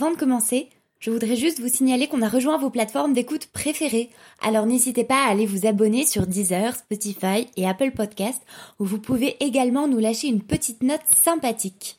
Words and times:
Avant 0.00 0.12
de 0.12 0.16
commencer, 0.16 0.68
je 1.00 1.10
voudrais 1.10 1.34
juste 1.34 1.58
vous 1.58 1.66
signaler 1.66 2.06
qu'on 2.06 2.22
a 2.22 2.28
rejoint 2.28 2.56
vos 2.56 2.70
plateformes 2.70 3.14
d'écoute 3.14 3.48
préférées. 3.52 4.10
Alors 4.46 4.64
n'hésitez 4.64 5.02
pas 5.02 5.26
à 5.26 5.32
aller 5.32 5.44
vous 5.44 5.66
abonner 5.66 6.04
sur 6.04 6.24
Deezer, 6.24 6.72
Spotify 6.72 7.48
et 7.56 7.66
Apple 7.66 7.90
Podcast, 7.90 8.40
où 8.78 8.84
vous 8.84 9.00
pouvez 9.00 9.34
également 9.40 9.88
nous 9.88 9.98
lâcher 9.98 10.28
une 10.28 10.40
petite 10.40 10.84
note 10.84 11.02
sympathique. 11.06 11.96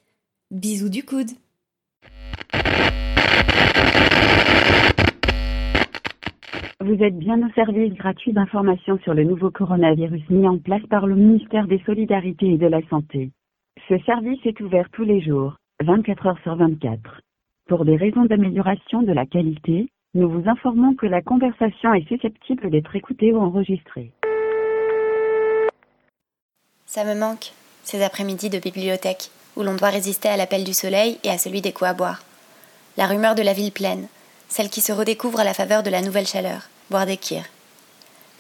Bisous 0.50 0.88
du 0.88 1.04
coude. 1.04 1.32
Vous 6.79 7.04
êtes 7.04 7.20
bien 7.20 7.45
au 7.45 7.52
service 7.52 7.93
gratuit 7.95 8.31
d'information 8.31 8.97
sur 9.00 9.13
le 9.13 9.25
nouveau 9.25 9.52
coronavirus 9.52 10.23
mis 10.29 10.47
en 10.47 10.57
place 10.57 10.86
par 10.89 11.05
le 11.05 11.16
ministère 11.16 11.68
des 11.68 11.81
Solidarités 11.86 12.54
et 12.54 12.57
de 12.57 12.68
la 12.68 12.79
Santé. 12.88 13.31
Ce 13.89 13.97
service 14.05 14.39
est 14.45 14.61
ouvert 14.61 14.88
tous 14.93 15.04
les 15.04 15.20
jours, 15.20 15.57
24 15.84 16.27
heures 16.27 16.39
sur 16.43 16.55
24. 16.55 17.20
Pour 17.70 17.86
des 17.86 17.98
raisons 17.98 18.26
d'amélioration 18.26 19.04
de 19.04 19.14
la 19.14 19.28
qualité, 19.28 19.91
nous 20.16 20.27
vous 20.27 20.50
informons 20.50 20.96
que 20.96 21.05
la 21.05 21.22
conversation 21.22 21.94
est 21.94 22.08
susceptible 22.08 22.72
d'être 22.72 22.96
écoutée 22.96 23.32
ou 23.32 23.38
enregistrée. 23.38 24.12
Ça 26.88 27.05
me 27.05 27.13
manque, 27.13 27.52
ces 27.84 28.02
après-midi 28.02 28.50
de 28.50 28.58
bibliothèque, 28.58 29.30
où 29.55 29.62
l'on 29.62 29.76
doit 29.76 29.90
résister 29.90 30.30
à 30.30 30.36
l'appel 30.36 30.63
du 30.63 30.74
soleil 30.74 31.20
et 31.24 31.30
à 31.30 31.38
celui 31.38 31.62
des 31.62 31.72
coups 31.72 31.91
à 31.91 31.94
boire. 31.94 32.24
La 32.98 33.05
rumeur 33.05 33.36
de 33.36 33.44
la 33.44 33.54
ville 33.54 33.72
pleine, 33.72 34.08
celle 34.48 34.72
qui 34.72 34.82
se 34.82 34.91
redécouvre 34.91 35.40
à 35.40 35.44
la 35.44 35.54
faveur 35.54 35.84
de 35.84 35.91
la 35.91 36.02
nouvelle 36.02 36.26
chaleur, 36.26 36.70
boire 36.90 37.05
des 37.05 37.18
kirs. 37.18 37.46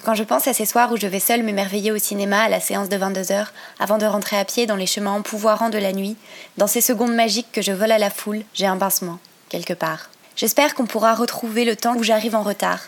Quand 0.03 0.15
je 0.15 0.23
pense 0.23 0.47
à 0.47 0.53
ces 0.53 0.65
soirs 0.65 0.91
où 0.93 0.97
je 0.97 1.07
vais 1.07 1.19
seule 1.19 1.43
m'émerveiller 1.43 1.91
au 1.91 1.97
cinéma 1.97 2.43
à 2.43 2.49
la 2.49 2.61
séance 2.61 2.87
de 2.87 2.95
22 2.95 3.33
heures, 3.33 3.51
avant 3.79 3.97
de 3.97 4.05
rentrer 4.05 4.37
à 4.37 4.45
pied 4.45 4.65
dans 4.65 4.77
les 4.77 4.85
chemins 4.85 5.11
empouvoirants 5.11 5.69
de 5.69 5.77
la 5.77 5.91
nuit, 5.91 6.15
dans 6.55 6.67
ces 6.67 6.79
secondes 6.79 7.13
magiques 7.13 7.51
que 7.51 7.61
je 7.61 7.73
vole 7.73 7.91
à 7.91 7.97
la 7.97 8.09
foule, 8.09 8.43
j'ai 8.53 8.65
un 8.65 8.77
pincement, 8.77 9.19
quelque 9.49 9.73
part. 9.73 10.09
J'espère 10.37 10.73
qu'on 10.73 10.85
pourra 10.85 11.15
retrouver 11.15 11.65
le 11.65 11.75
temps 11.75 11.95
où 11.95 12.03
j'arrive 12.03 12.33
en 12.33 12.43
retard, 12.43 12.79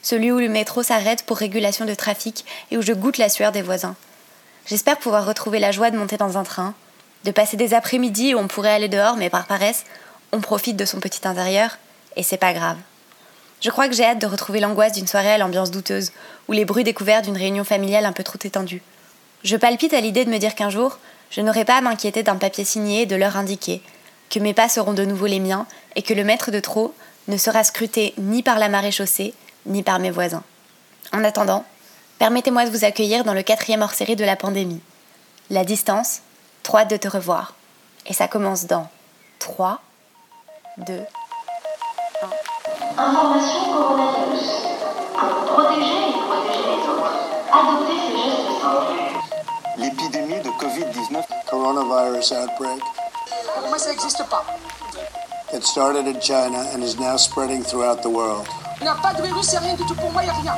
celui 0.00 0.30
où 0.30 0.38
le 0.38 0.48
métro 0.48 0.84
s'arrête 0.84 1.24
pour 1.26 1.38
régulation 1.38 1.86
de 1.86 1.94
trafic 1.94 2.44
et 2.70 2.76
où 2.76 2.82
je 2.82 2.92
goûte 2.92 3.18
la 3.18 3.28
sueur 3.28 3.50
des 3.50 3.62
voisins. 3.62 3.96
J'espère 4.66 4.98
pouvoir 4.98 5.26
retrouver 5.26 5.58
la 5.58 5.72
joie 5.72 5.90
de 5.90 5.98
monter 5.98 6.18
dans 6.18 6.38
un 6.38 6.44
train, 6.44 6.74
de 7.24 7.32
passer 7.32 7.56
des 7.56 7.74
après-midi 7.74 8.32
où 8.32 8.38
on 8.38 8.46
pourrait 8.46 8.72
aller 8.72 8.88
dehors, 8.88 9.16
mais 9.16 9.28
par 9.28 9.46
paresse, 9.46 9.84
on 10.30 10.40
profite 10.40 10.76
de 10.76 10.84
son 10.84 11.00
petit 11.00 11.26
intérieur, 11.26 11.78
et 12.16 12.22
c'est 12.22 12.36
pas 12.36 12.52
grave. 12.52 12.76
Je 13.64 13.70
crois 13.70 13.88
que 13.88 13.94
j'ai 13.94 14.04
hâte 14.04 14.20
de 14.20 14.26
retrouver 14.26 14.60
l'angoisse 14.60 14.92
d'une 14.92 15.06
soirée 15.06 15.32
à 15.32 15.38
l'ambiance 15.38 15.70
douteuse, 15.70 16.12
ou 16.48 16.52
les 16.52 16.66
bruits 16.66 16.84
découverts 16.84 17.22
d'une 17.22 17.38
réunion 17.38 17.64
familiale 17.64 18.04
un 18.04 18.12
peu 18.12 18.22
trop 18.22 18.38
étendue. 18.44 18.82
Je 19.42 19.56
palpite 19.56 19.94
à 19.94 20.02
l'idée 20.02 20.26
de 20.26 20.30
me 20.30 20.36
dire 20.36 20.54
qu'un 20.54 20.68
jour, 20.68 20.98
je 21.30 21.40
n'aurai 21.40 21.64
pas 21.64 21.78
à 21.78 21.80
m'inquiéter 21.80 22.22
d'un 22.22 22.36
papier 22.36 22.66
signé 22.66 23.00
et 23.00 23.06
de 23.06 23.16
l'heure 23.16 23.38
indiquée, 23.38 23.80
que 24.28 24.38
mes 24.38 24.52
pas 24.52 24.68
seront 24.68 24.92
de 24.92 25.06
nouveau 25.06 25.24
les 25.24 25.40
miens, 25.40 25.66
et 25.96 26.02
que 26.02 26.12
le 26.12 26.24
maître 26.24 26.50
de 26.50 26.60
trop 26.60 26.94
ne 27.26 27.38
sera 27.38 27.64
scruté 27.64 28.12
ni 28.18 28.42
par 28.42 28.58
la 28.58 28.68
marée 28.68 28.92
chaussée, 28.92 29.32
ni 29.64 29.82
par 29.82 29.98
mes 29.98 30.10
voisins. 30.10 30.42
En 31.14 31.24
attendant, 31.24 31.64
permettez-moi 32.18 32.66
de 32.66 32.70
vous 32.70 32.84
accueillir 32.84 33.24
dans 33.24 33.32
le 33.32 33.42
quatrième 33.42 33.80
hors-série 33.80 34.16
de 34.16 34.26
la 34.26 34.36
pandémie. 34.36 34.82
La 35.48 35.64
distance, 35.64 36.20
trop 36.62 36.84
de 36.84 36.98
te 36.98 37.08
revoir. 37.08 37.54
Et 38.04 38.12
ça 38.12 38.28
commence 38.28 38.66
dans 38.66 38.90
3, 39.38 39.80
2, 40.86 41.00
Information 42.96 43.74
coronavirus. 43.74 44.46
Pour 45.18 45.34
protéger 45.52 46.10
et 46.10 46.14
protéger 46.28 46.62
les 46.62 46.82
autres, 46.88 47.10
adoptez 47.52 47.98
ces 48.06 48.14
gestes 48.22 48.52
simples. 48.62 49.02
L'épidémie 49.76 50.40
de 50.40 50.50
Covid-19 50.50 51.24
coronavirus 51.50 52.32
outbreak. 52.32 52.82
Moi, 53.68 53.78
ça 53.78 53.90
n'existe 53.90 54.22
pas. 54.30 54.44
It 55.52 55.64
started 55.64 56.06
in 56.06 56.20
China 56.20 56.66
and 56.72 56.84
is 56.84 56.96
now 56.96 57.16
spreading 57.16 57.64
throughout 57.64 58.00
the 58.02 58.10
world. 58.10 58.46
Il 58.78 58.84
n'y 58.84 58.88
a 58.88 58.94
pas 58.94 59.12
de 59.12 59.22
virus, 59.22 59.46
c'est 59.46 59.58
rien 59.58 59.74
du 59.74 59.84
tout 59.86 59.94
pour 59.96 60.12
moi, 60.12 60.22
il 60.22 60.26
n'y 60.26 60.48
a 60.48 60.52
rien. 60.52 60.54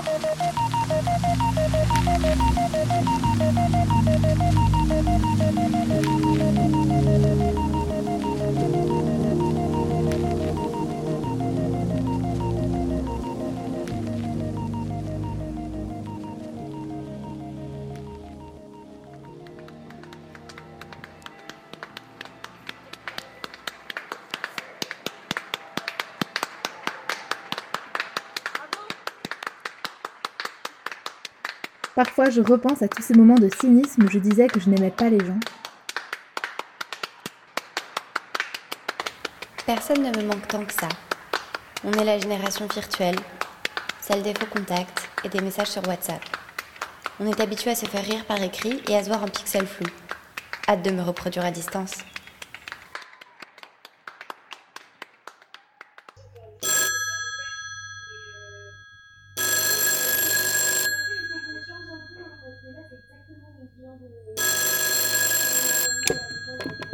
Parfois, 31.96 32.28
je 32.28 32.42
repense 32.42 32.82
à 32.82 32.88
tous 32.88 33.00
ces 33.00 33.14
moments 33.14 33.36
de 33.36 33.48
cynisme 33.58 34.04
où 34.04 34.10
je 34.10 34.18
disais 34.18 34.48
que 34.48 34.60
je 34.60 34.68
n'aimais 34.68 34.90
pas 34.90 35.08
les 35.08 35.18
gens. 35.18 35.40
Personne 39.64 40.02
ne 40.02 40.14
me 40.14 40.26
manque 40.26 40.46
tant 40.46 40.62
que 40.62 40.74
ça. 40.74 40.90
On 41.84 41.92
est 41.92 42.04
la 42.04 42.18
génération 42.18 42.66
virtuelle, 42.66 43.16
celle 44.02 44.22
des 44.22 44.34
faux 44.34 44.44
contacts 44.44 45.08
et 45.24 45.30
des 45.30 45.40
messages 45.40 45.70
sur 45.70 45.88
WhatsApp. 45.88 46.20
On 47.18 47.26
est 47.26 47.40
habitué 47.40 47.70
à 47.70 47.74
se 47.74 47.86
faire 47.86 48.04
rire 48.04 48.26
par 48.26 48.42
écrit 48.42 48.82
et 48.90 48.96
à 48.96 49.02
se 49.02 49.08
voir 49.08 49.22
en 49.22 49.28
pixels 49.28 49.66
flous. 49.66 49.88
Hâte 50.68 50.82
de 50.82 50.90
me 50.90 51.00
reproduire 51.00 51.46
à 51.46 51.50
distance. 51.50 51.94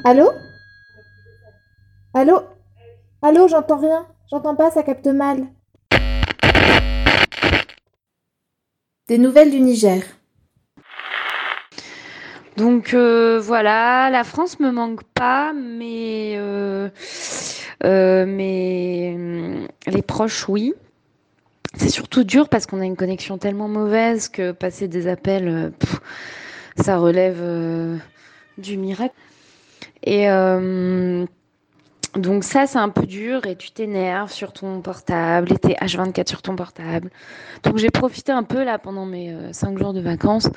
Allô? 0.04 0.32
Allô? 2.12 2.42
Allô, 3.22 3.46
j'entends 3.46 3.78
rien. 3.78 4.04
J'entends 4.28 4.56
pas, 4.56 4.72
ça 4.72 4.82
capte 4.82 5.06
mal. 5.06 5.46
Des 9.06 9.18
nouvelles 9.18 9.52
du 9.52 9.60
Niger. 9.60 10.02
Donc 12.56 12.94
euh, 12.94 13.38
voilà, 13.40 14.10
la 14.10 14.24
France 14.24 14.58
me 14.58 14.72
manque 14.72 15.04
pas, 15.04 15.52
mais 15.52 16.34
euh, 16.36 16.88
euh, 17.84 18.26
mais 18.26 19.16
les 19.86 20.02
proches 20.02 20.48
oui. 20.48 20.74
C'est 21.76 21.90
surtout 21.90 22.24
dur 22.24 22.48
parce 22.48 22.66
qu'on 22.66 22.80
a 22.80 22.84
une 22.84 22.96
connexion 22.96 23.38
tellement 23.38 23.68
mauvaise 23.68 24.28
que 24.28 24.50
passer 24.50 24.88
des 24.88 25.06
appels, 25.06 25.72
ça 26.76 26.98
relève 26.98 28.00
du 28.58 28.76
miracle. 28.76 29.14
Et 30.04 30.28
euh, 30.30 31.24
donc 32.16 32.44
ça, 32.44 32.66
c'est 32.66 32.78
un 32.78 32.88
peu 32.88 33.06
dur 33.06 33.46
et 33.46 33.56
tu 33.56 33.70
t'énerves 33.70 34.32
sur 34.32 34.52
ton 34.52 34.80
portable 34.80 35.52
et 35.52 35.56
t'es 35.56 35.74
H24 35.74 36.28
sur 36.28 36.42
ton 36.42 36.56
portable. 36.56 37.10
Donc 37.62 37.78
j'ai 37.78 37.90
profité 37.90 38.32
un 38.32 38.42
peu 38.42 38.64
là 38.64 38.78
pendant 38.78 39.06
mes 39.06 39.32
euh, 39.32 39.52
cinq 39.52 39.78
jours 39.78 39.92
de 39.92 40.00
vacances. 40.00 40.48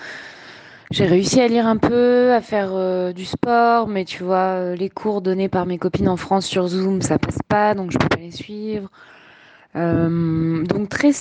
J'ai 0.91 1.05
réussi 1.05 1.41
à 1.41 1.47
lire 1.47 1.65
un 1.65 1.77
peu, 1.77 2.31
à 2.33 2.41
faire 2.41 2.69
euh, 2.73 3.11
du 3.11 3.25
sport, 3.25 3.87
mais 3.87 4.05
tu 4.05 4.23
vois, 4.23 4.75
les 4.75 4.89
cours 4.89 5.21
donnés 5.21 5.49
par 5.49 5.65
mes 5.65 5.79
copines 5.79 6.09
en 6.09 6.17
France 6.17 6.45
sur 6.45 6.67
Zoom, 6.67 7.01
ça 7.01 7.17
passe 7.17 7.39
pas, 7.47 7.73
donc 7.73 7.91
je 7.91 7.97
peux 7.97 8.07
pas 8.07 8.17
les 8.17 8.31
suivre. 8.31 8.89
Donc 9.73 10.89
très, 10.89 11.11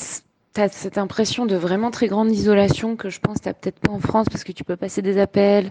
t'as 0.54 0.69
cette 0.69 0.98
impression 0.98 1.47
de 1.47 1.56
vraiment 1.56 1.91
très 1.91 2.06
grande 2.06 2.31
isolation 2.31 2.94
que 2.97 3.10
je 3.10 3.19
pense 3.19 3.41
t'as 3.41 3.53
peut-être 3.53 3.81
pas 3.81 3.91
en 3.91 3.98
France 3.98 4.28
parce 4.31 4.44
que 4.44 4.53
tu 4.53 4.62
peux 4.62 4.76
passer 4.76 5.03
des 5.03 5.19
appels, 5.19 5.70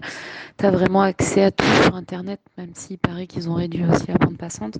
t'as 0.58 0.70
vraiment 0.70 1.00
accès 1.00 1.42
à 1.42 1.50
tout 1.50 1.64
sur 1.82 1.96
Internet, 1.96 2.38
même 2.58 2.70
s'il 2.74 2.98
paraît 2.98 3.26
qu'ils 3.26 3.48
ont 3.48 3.54
réduit 3.54 3.84
aussi 3.84 4.04
la 4.06 4.14
bande 4.14 4.36
passante. 4.36 4.78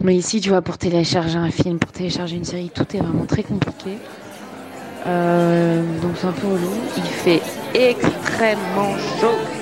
Mais 0.00 0.14
ici, 0.14 0.40
tu 0.40 0.50
vois, 0.50 0.62
pour 0.62 0.78
télécharger 0.78 1.38
un 1.38 1.50
film, 1.50 1.78
pour 1.80 1.90
télécharger 1.90 2.36
une 2.36 2.44
série, 2.44 2.70
tout 2.70 2.86
est 2.94 3.00
vraiment 3.00 3.26
très 3.26 3.42
compliqué. 3.42 3.98
Euh, 5.06 5.82
donc 6.00 6.12
c'est 6.16 6.26
un 6.26 6.32
peu 6.32 6.46
relou. 6.46 6.70
Il 6.96 7.02
fait 7.02 7.42
extrêmement 7.74 8.96
chaud. 9.20 9.57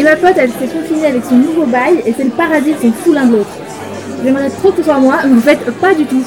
Et 0.00 0.02
ma 0.02 0.16
pote, 0.16 0.32
elle 0.38 0.50
s'est 0.50 0.66
confinée 0.66 1.04
avec 1.04 1.22
son 1.26 1.36
nouveau 1.36 1.66
bail 1.66 2.02
et 2.06 2.14
c'est 2.14 2.24
le 2.24 2.30
paradis, 2.30 2.70
ils 2.70 2.90
sont 2.90 2.90
fous 2.90 3.12
l'un 3.12 3.26
de 3.26 3.32
l'autre. 3.36 3.50
J'aimerais 4.24 4.48
trop 4.48 4.70
que 4.70 4.78
ce 4.78 4.84
soit 4.84 4.98
moi, 4.98 5.20
mais 5.26 5.36
en 5.36 5.40
fait, 5.42 5.58
pas 5.78 5.94
du 5.94 6.06
tout. 6.06 6.24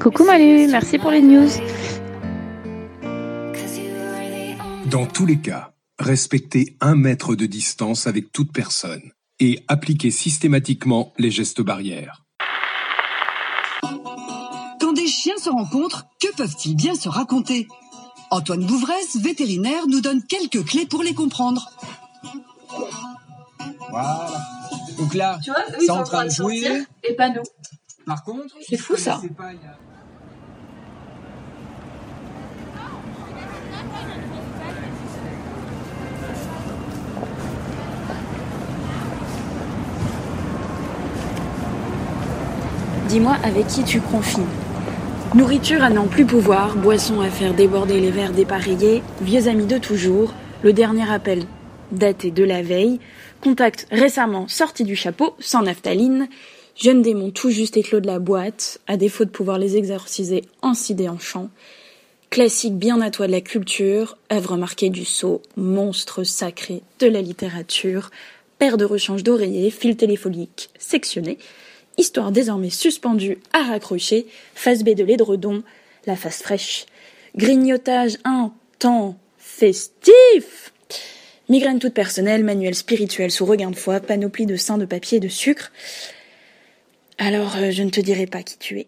Coucou 0.00 0.24
Malu, 0.24 0.68
merci 0.68 0.96
pour 0.96 1.10
les 1.10 1.20
news. 1.20 1.50
Dans 4.86 5.04
tous 5.04 5.26
les 5.26 5.36
cas, 5.36 5.72
respectez 5.98 6.74
un 6.80 6.94
mètre 6.94 7.34
de 7.34 7.44
distance 7.44 8.06
avec 8.06 8.32
toute 8.32 8.54
personne 8.54 9.02
et 9.38 9.62
appliquez 9.68 10.10
systématiquement 10.10 11.12
les 11.18 11.30
gestes 11.30 11.60
barrières. 11.60 12.24
Quand 14.80 14.94
des 14.94 15.06
chiens 15.06 15.36
se 15.36 15.44
se 15.44 15.50
rencontrent, 15.50 16.06
que 16.22 16.34
peuvent-ils 16.36 16.74
bien 16.74 16.94
se 16.94 17.10
raconter? 17.10 17.68
Antoine 18.30 18.64
Bouvresse, 18.66 19.16
vétérinaire, 19.16 19.86
nous 19.88 20.00
donne 20.00 20.22
quelques 20.22 20.64
clés 20.64 20.86
pour 20.86 21.02
les 21.02 21.14
comprendre. 21.14 21.70
Voilà. 23.90 24.28
Donc 24.98 25.14
là, 25.14 25.38
Tu 25.42 25.50
vois, 25.50 25.60
eux, 25.60 25.64
c'est 25.78 25.82
ils 25.84 25.86
sont 25.86 25.92
en 25.94 26.02
train 26.04 26.24
de 26.26 26.30
jouer. 26.30 26.60
sortir, 26.60 26.84
et 27.04 27.14
pas 27.14 27.30
nous. 27.30 27.42
Par 28.06 28.22
contre, 28.24 28.54
C'est 28.68 28.76
fou, 28.76 28.96
ça. 28.96 29.20
pas, 29.36 29.44
a- 29.44 29.52
Dis-moi 43.08 43.36
avec 43.42 43.66
qui 43.68 43.82
tu 43.84 44.00
confines. 44.00 44.44
Nourriture 45.34 45.82
à 45.82 45.90
n'en 45.90 46.06
plus 46.06 46.24
pouvoir, 46.24 46.74
boisson 46.74 47.20
à 47.20 47.28
faire 47.28 47.52
déborder 47.52 48.00
les 48.00 48.10
verres 48.10 48.32
dépareillés, 48.32 49.02
vieux 49.20 49.46
amis 49.46 49.66
de 49.66 49.76
toujours, 49.76 50.32
le 50.62 50.72
dernier 50.72 51.08
appel 51.10 51.44
daté 51.92 52.30
de 52.30 52.44
la 52.44 52.62
veille, 52.62 52.98
contact 53.42 53.86
récemment 53.90 54.48
sorti 54.48 54.84
du 54.84 54.96
chapeau, 54.96 55.34
sans 55.38 55.62
naphtaline, 55.62 56.28
jeunes 56.76 57.02
démons 57.02 57.30
tout 57.30 57.50
juste 57.50 57.76
éclos 57.76 58.00
de 58.00 58.06
la 58.06 58.18
boîte, 58.18 58.80
à 58.86 58.96
défaut 58.96 59.26
de 59.26 59.30
pouvoir 59.30 59.58
les 59.58 59.76
exorciser 59.76 60.44
en 60.62 60.72
cide 60.72 61.06
en 61.08 61.18
chant, 61.18 61.50
classique 62.30 62.76
bien 62.76 63.02
à 63.02 63.10
toi 63.10 63.26
de 63.26 63.32
la 63.32 63.42
culture, 63.42 64.16
œuvre 64.32 64.56
marquée 64.56 64.88
du 64.88 65.04
sceau, 65.04 65.42
monstre 65.58 66.24
sacré 66.24 66.82
de 67.00 67.06
la 67.06 67.20
littérature, 67.20 68.10
paire 68.58 68.78
de 68.78 68.86
rechange 68.86 69.24
d'oreiller, 69.24 69.70
fil 69.70 69.94
téléphonique 69.96 70.70
sectionné, 70.78 71.36
histoire 71.98 72.32
désormais 72.32 72.70
suspendue 72.70 73.38
à 73.52 73.64
raccrocher, 73.64 74.26
face 74.54 74.82
B 74.82 74.90
de 74.90 75.04
l'édredon, 75.04 75.62
la 76.06 76.16
face 76.16 76.42
fraîche, 76.42 76.86
grignotage 77.36 78.16
un 78.24 78.52
temps 78.78 79.18
festif, 79.36 80.72
migraine 81.48 81.78
toute 81.78 81.94
personnelle, 81.94 82.44
manuel 82.44 82.74
spirituel 82.74 83.30
sous 83.30 83.44
regain 83.44 83.70
de 83.70 83.76
foie, 83.76 84.00
panoplie 84.00 84.46
de 84.46 84.56
seins 84.56 84.78
de 84.78 84.86
papier 84.86 85.18
et 85.18 85.20
de 85.20 85.28
sucre. 85.28 85.72
Alors, 87.18 87.56
euh, 87.56 87.70
je 87.72 87.82
ne 87.82 87.90
te 87.90 88.00
dirai 88.00 88.26
pas 88.26 88.42
qui 88.42 88.56
tu 88.58 88.78
es. 88.78 88.86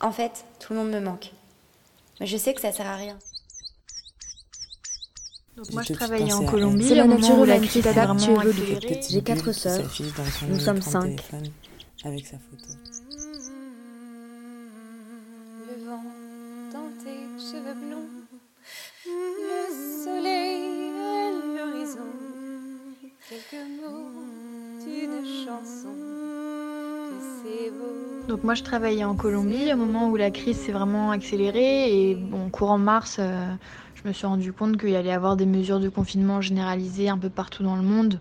En 0.00 0.12
fait, 0.12 0.44
tout 0.60 0.72
le 0.72 0.78
monde 0.78 0.90
me 0.90 1.00
manque. 1.00 1.30
Mais 2.20 2.26
je 2.26 2.36
sais 2.36 2.54
que 2.54 2.60
ça 2.60 2.72
sert 2.72 2.86
à 2.86 2.96
rien. 2.96 3.18
Donc 5.56 5.70
moi 5.72 5.82
je 5.82 5.92
travaillais 5.92 6.32
en 6.32 6.44
Colombie, 6.46 6.92
elle. 6.92 7.02
au 7.02 7.08
moment 7.08 7.40
où 7.40 7.44
la 7.44 7.58
crise 7.58 7.86
accéléré. 7.86 8.36
petite 8.40 9.10
J'ai 9.10 9.22
quatre 9.22 9.52
sœurs, 9.52 9.86
nous 10.48 10.58
sommes 10.58 10.80
cinq. 10.80 11.20
Avec 12.04 12.26
sa 12.26 12.38
photo. 12.38 12.72
Le 15.68 15.84
vent 15.84 16.02
dans 16.72 16.90
tes 17.04 17.20
cheveux 17.38 17.74
blonds, 17.74 18.08
le 19.06 20.04
soleil 20.04 20.90
à 20.98 21.30
l'horizon, 21.30 22.10
quelques 23.28 23.62
mots 23.80 24.10
d'une 24.84 25.24
chanson, 25.44 25.94
c'est. 27.42 27.72
Donc 28.26 28.42
moi 28.42 28.54
je 28.54 28.62
travaillais 28.62 29.04
en 29.04 29.14
Colombie 29.14 29.72
au 29.72 29.76
moment 29.76 30.08
où 30.08 30.16
la 30.16 30.30
crise 30.30 30.56
s'est 30.56 30.72
vraiment 30.72 31.10
accélérée 31.10 32.10
et 32.10 32.14
bon 32.14 32.48
courant 32.50 32.78
mars 32.78 33.18
euh, 33.20 33.54
je 34.02 34.08
me 34.08 34.12
suis 34.12 34.26
rendu 34.26 34.52
compte 34.52 34.78
qu'il 34.78 34.96
allait 34.96 35.10
y 35.10 35.12
avoir 35.12 35.36
des 35.36 35.46
mesures 35.46 35.78
de 35.78 35.88
confinement 35.88 36.40
généralisées 36.40 37.08
un 37.08 37.18
peu 37.18 37.30
partout 37.30 37.62
dans 37.62 37.76
le 37.76 37.82
monde. 37.82 38.18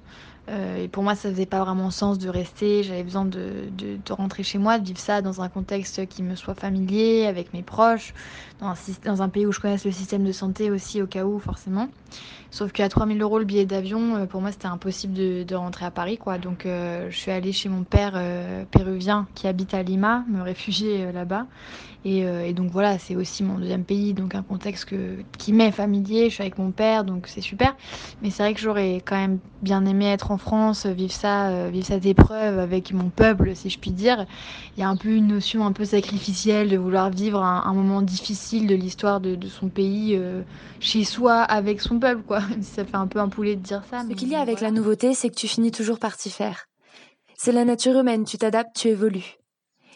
Euh, 0.52 0.84
et 0.84 0.88
pour 0.88 1.04
moi 1.04 1.16
ça 1.16 1.30
faisait 1.30 1.46
pas 1.46 1.64
vraiment 1.64 1.92
sens 1.92 2.18
de 2.20 2.28
rester, 2.28 2.84
j'avais 2.84 3.04
besoin 3.04 3.26
de, 3.26 3.70
de, 3.72 3.98
de 4.04 4.14
rentrer 4.14 4.44
chez 4.44 4.58
moi, 4.58 4.80
de 4.80 4.86
vivre 4.86 5.00
ça 5.00 5.22
dans 5.22 5.42
un 5.42 5.50
contexte 5.50 6.08
qui 6.08 6.24
me 6.24 6.36
soit 6.36 6.56
familier, 6.56 7.26
avec 7.26 7.54
mes 7.54 7.64
proches, 7.64 8.14
dans 8.60 8.68
un, 8.68 8.76
dans 9.06 9.22
un 9.22 9.30
pays 9.30 9.46
où 9.46 9.52
je 9.52 9.60
connaisse 9.62 9.86
le 9.86 9.92
système 9.92 10.26
de 10.26 10.32
santé 10.32 10.70
aussi 10.70 11.02
au 11.02 11.08
cas 11.08 11.24
où 11.24 11.40
forcément. 11.40 11.88
Sauf 12.50 12.74
qu'à 12.74 12.90
3000 12.90 13.22
euros 13.22 13.40
le 13.40 13.46
billet 13.46 13.66
d'avion, 13.66 14.18
euh, 14.18 14.26
pour 14.26 14.42
moi 14.42 14.52
c'était 14.52 14.68
impossible 14.68 15.14
de, 15.14 15.44
de 15.44 15.56
rentrer 15.56 15.86
à 15.86 15.92
Paris 15.92 16.18
quoi. 16.18 16.38
Donc 16.38 16.66
euh, 16.66 17.08
je 17.10 17.18
suis 17.18 17.32
allée 17.32 17.54
chez 17.54 17.70
mon 17.70 17.84
père 17.84 18.22
péruvien 18.72 19.28
qui 19.36 19.48
habite 19.48 19.74
à 19.74 19.84
Lima, 19.84 20.26
me 20.30 20.42
réfugier 20.42 21.12
là-bas. 21.14 21.48
Et, 22.04 22.20
et 22.22 22.54
donc 22.54 22.72
voilà, 22.72 22.98
c'est 22.98 23.16
aussi 23.16 23.44
mon 23.44 23.60
deuxième 23.60 23.84
pays, 23.86 24.14
donc 24.14 24.34
un 24.34 24.42
contexte 24.42 24.86
que, 24.86 25.18
qui 25.38 25.54
m'est 25.54 25.72
familier. 25.72 26.30
Je 26.30 26.34
suis 26.36 26.42
avec 26.42 26.58
mon 26.58 26.72
père, 26.72 27.04
donc 27.04 27.28
c'est 27.28 27.42
super. 27.42 27.76
Mais 28.22 28.30
c'est 28.32 28.44
vrai 28.44 28.54
que 28.54 28.60
j'aurais 28.60 28.96
quand 29.06 29.16
même 29.16 29.40
bien 29.62 29.86
aimé 29.86 30.06
être 30.08 30.32
en 30.32 30.38
France, 30.42 30.86
euh, 30.86 30.92
vivre 30.92 31.14
ça, 31.14 31.50
euh, 31.50 31.70
vivre 31.72 31.86
cette 31.86 32.06
épreuve 32.06 32.60
avec 32.60 32.92
mon 32.92 33.10
peuple, 33.10 33.56
si 33.56 33.70
je 33.70 33.80
puis 33.80 33.92
dire. 33.92 34.26
Il 34.76 34.82
y 34.82 34.84
a 34.84 34.90
un 34.90 34.98
peu 34.98 35.10
une 35.10 35.28
notion 35.28 35.66
un 35.66 35.72
peu 35.72 35.86
sacrificielle 35.86 36.70
de 36.70 36.78
vouloir 36.78 37.10
vivre 37.10 37.42
un, 37.42 37.64
un 37.66 37.74
moment 37.74 38.02
difficile 38.02 38.68
de 38.68 38.76
l'histoire 38.76 39.22
de, 39.22 39.36
de 39.36 39.48
son 39.48 39.70
pays 39.70 40.16
euh, 40.16 40.42
chez 40.80 41.06
soi 41.06 41.36
avec 41.42 41.80
son 41.80 42.00
peuple, 42.00 42.24
quoi. 42.24 42.42
Ça 42.62 42.84
fait 42.84 42.96
un 42.96 43.08
peu 43.08 43.20
un 43.20 43.30
poulet 43.30 43.56
de 43.56 43.62
dire 43.62 43.84
ça. 43.90 44.04
Ce 44.10 44.14
qu'il 44.16 44.30
y 44.30 44.36
a 44.36 44.42
avec 44.42 44.60
la 44.60 44.72
nouveauté, 44.72 45.14
c'est 45.14 45.30
que 45.30 45.36
tu 45.36 45.48
finis 45.48 45.72
toujours 45.72 46.00
par 46.00 46.18
t'y 46.18 46.30
faire. 46.30 46.66
C'est 47.38 47.52
la 47.52 47.64
nature 47.64 47.98
humaine, 47.98 48.26
tu 48.26 48.38
t'adaptes, 48.38 48.76
tu 48.76 48.90
évolues. 48.90 49.38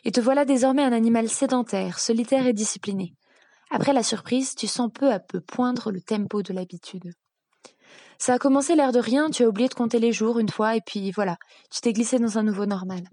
Et 0.04 0.12
te 0.12 0.22
voilà 0.22 0.46
désormais 0.46 0.84
un 0.84 0.94
animal 0.94 1.28
sédentaire, 1.28 2.00
solitaire 2.00 2.46
et 2.48 2.54
discipliné. 2.54 3.14
Après 3.72 3.94
la 3.94 4.04
surprise, 4.04 4.56
tu 4.56 4.68
sens 4.68 4.90
peu 4.94 5.12
à 5.12 5.20
peu 5.20 5.42
poindre 5.42 5.92
le 5.92 6.02
tempo 6.02 6.44
de 6.44 6.54
l'habitude. 6.54 7.12
Ça 8.18 8.34
a 8.34 8.40
commencé 8.40 8.76
l'air 8.76 8.92
de 8.92 9.00
rien, 9.00 9.30
tu 9.30 9.44
as 9.44 9.48
oublié 9.48 9.68
de 9.68 9.74
compter 9.74 10.00
les 10.00 10.12
jours 10.12 10.40
une 10.40 10.50
fois, 10.50 10.76
et 10.76 10.82
puis 10.86 11.12
voilà, 11.12 11.38
tu 11.72 11.82
t'es 11.82 11.94
glissé 11.94 12.18
dans 12.20 12.38
un 12.38 12.44
nouveau 12.44 12.66
normal. 12.66 13.04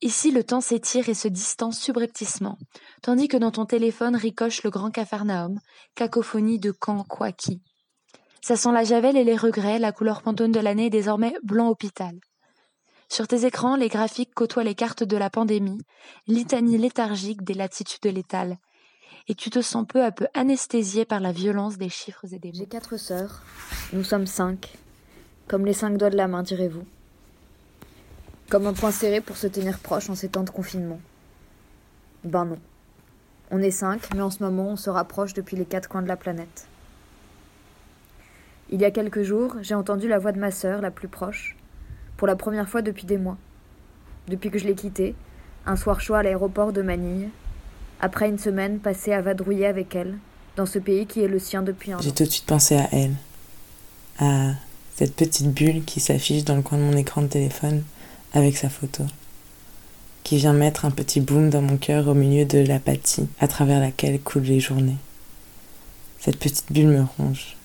Ici, 0.00 0.30
le 0.30 0.44
temps 0.44 0.60
s'étire 0.60 1.08
et 1.08 1.14
se 1.14 1.26
distance 1.26 1.80
subrepticement, 1.80 2.56
tandis 3.02 3.26
que 3.26 3.36
dans 3.36 3.50
ton 3.50 3.66
téléphone 3.66 4.14
ricoche 4.14 4.62
le 4.62 4.70
grand 4.70 4.90
capharnaüm, 4.90 5.58
cacophonie 5.96 6.60
de 6.60 6.70
quoi, 6.70 7.32
qui. 7.32 7.60
Ça 8.40 8.56
sent 8.56 8.70
la 8.70 8.84
javel 8.84 9.16
et 9.16 9.24
les 9.24 9.36
regrets, 9.36 9.80
la 9.80 9.90
couleur 9.90 10.22
pantone 10.22 10.52
de 10.52 10.60
l'année 10.60 10.86
est 10.86 10.90
désormais 10.90 11.34
blanc 11.42 11.68
hôpital. 11.68 12.14
Sur 13.08 13.26
tes 13.26 13.44
écrans, 13.44 13.74
les 13.74 13.88
graphiques 13.88 14.34
côtoient 14.34 14.62
les 14.62 14.76
cartes 14.76 15.02
de 15.02 15.16
la 15.16 15.30
pandémie, 15.30 15.80
litanie 16.28 16.78
léthargique 16.78 17.42
des 17.42 17.54
latitudes 17.54 18.14
létales. 18.14 18.58
Et 19.26 19.34
tu 19.34 19.50
te 19.50 19.60
sens 19.60 19.84
peu 19.86 20.04
à 20.04 20.12
peu 20.12 20.26
anesthésié 20.34 21.04
par 21.04 21.20
la 21.20 21.32
violence 21.32 21.76
des 21.76 21.88
chiffres 21.88 22.24
et 22.32 22.38
des 22.38 22.48
mots. 22.48 22.58
J'ai 22.58 22.66
quatre 22.66 22.96
sœurs, 22.96 23.42
nous 23.92 24.04
sommes 24.04 24.26
cinq. 24.26 24.76
Comme 25.48 25.66
les 25.66 25.72
cinq 25.72 25.98
doigts 25.98 26.10
de 26.10 26.16
la 26.16 26.28
main, 26.28 26.42
direz-vous. 26.42 26.84
Comme 28.48 28.66
un 28.66 28.72
point 28.72 28.90
serré 28.90 29.20
pour 29.20 29.36
se 29.36 29.46
tenir 29.46 29.78
proche 29.78 30.08
en 30.08 30.14
ces 30.14 30.28
temps 30.28 30.44
de 30.44 30.50
confinement. 30.50 31.00
Ben 32.24 32.44
non. 32.44 32.58
On 33.50 33.60
est 33.60 33.70
cinq, 33.70 34.14
mais 34.14 34.22
en 34.22 34.30
ce 34.30 34.42
moment 34.42 34.68
on 34.68 34.76
se 34.76 34.90
rapproche 34.90 35.34
depuis 35.34 35.56
les 35.56 35.64
quatre 35.64 35.88
coins 35.88 36.02
de 36.02 36.08
la 36.08 36.16
planète. 36.16 36.66
Il 38.70 38.80
y 38.80 38.84
a 38.84 38.90
quelques 38.90 39.22
jours, 39.22 39.56
j'ai 39.62 39.74
entendu 39.74 40.08
la 40.08 40.18
voix 40.18 40.32
de 40.32 40.38
ma 40.38 40.50
sœur, 40.50 40.82
la 40.82 40.90
plus 40.90 41.08
proche, 41.08 41.56
pour 42.18 42.26
la 42.26 42.36
première 42.36 42.68
fois 42.68 42.82
depuis 42.82 43.06
des 43.06 43.16
mois. 43.16 43.38
Depuis 44.26 44.50
que 44.50 44.58
je 44.58 44.66
l'ai 44.66 44.74
quittée, 44.74 45.14
un 45.64 45.76
soir 45.76 46.00
chaud 46.00 46.14
à 46.14 46.22
l'aéroport 46.22 46.74
de 46.74 46.82
Manille, 46.82 47.30
après 48.00 48.28
une 48.28 48.38
semaine 48.38 48.78
passée 48.78 49.12
à 49.12 49.20
vadrouiller 49.20 49.66
avec 49.66 49.94
elle, 49.94 50.18
dans 50.56 50.66
ce 50.66 50.78
pays 50.78 51.06
qui 51.06 51.22
est 51.22 51.28
le 51.28 51.38
sien 51.38 51.62
depuis 51.62 51.92
un 51.92 52.00
J'ai 52.00 52.12
tout 52.12 52.24
de 52.24 52.30
suite 52.30 52.46
pensé 52.46 52.76
à 52.76 52.88
elle. 52.92 53.14
À 54.18 54.52
cette 54.96 55.14
petite 55.14 55.52
bulle 55.52 55.84
qui 55.84 56.00
s'affiche 56.00 56.44
dans 56.44 56.56
le 56.56 56.62
coin 56.62 56.78
de 56.78 56.82
mon 56.82 56.96
écran 56.96 57.22
de 57.22 57.28
téléphone 57.28 57.84
avec 58.32 58.56
sa 58.56 58.68
photo. 58.68 59.04
Qui 60.24 60.36
vient 60.36 60.52
mettre 60.52 60.84
un 60.84 60.90
petit 60.90 61.20
boom 61.20 61.50
dans 61.50 61.62
mon 61.62 61.76
cœur 61.76 62.08
au 62.08 62.14
milieu 62.14 62.44
de 62.44 62.58
l'apathie 62.58 63.28
à 63.40 63.48
travers 63.48 63.80
laquelle 63.80 64.20
coulent 64.20 64.42
les 64.42 64.60
journées. 64.60 64.96
Cette 66.18 66.38
petite 66.38 66.72
bulle 66.72 66.88
me 66.88 67.04
ronge 67.16 67.56